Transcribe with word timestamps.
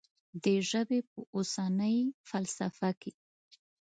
د 0.43 0.45
ژبې 0.69 0.99
په 1.09 1.19
اوسنۍ 1.35 1.97
فلسفه 2.29 2.89
کې. 3.01 3.11